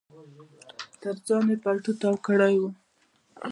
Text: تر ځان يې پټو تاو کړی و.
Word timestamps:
تر 1.01 1.15
ځان 1.27 1.45
يې 1.51 1.55
پټو 1.63 1.91
تاو 2.01 2.15
کړی 2.25 2.55
و. 2.61 2.63